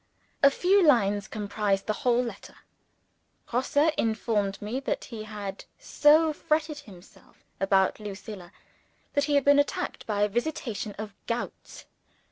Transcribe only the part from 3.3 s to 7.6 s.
Grosse informed me that he had so fretted himself